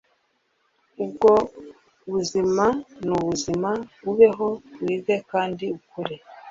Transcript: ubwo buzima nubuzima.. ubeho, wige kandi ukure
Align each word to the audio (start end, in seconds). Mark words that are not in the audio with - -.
ubwo 1.03 1.31
buzima 2.11 2.65
nubuzima.. 3.05 3.69
ubeho, 4.09 4.47
wige 4.83 5.15
kandi 5.31 5.65
ukure 5.77 6.15